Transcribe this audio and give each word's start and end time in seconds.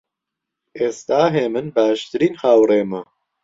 ئێستا 0.79 1.21
هێمن 1.35 1.65
باشترین 1.75 2.33
هاوڕێمە. 2.43 3.01